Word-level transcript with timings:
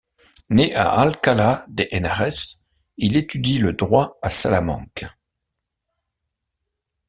Né 0.49 0.73
à 0.73 0.99
Alcalá 0.99 1.63
de 1.69 1.87
Henares, 1.91 2.65
il 2.97 3.15
étudie 3.15 3.59
le 3.59 3.73
droit 3.73 4.17
à 4.23 4.31
Salamanque. 4.31 5.05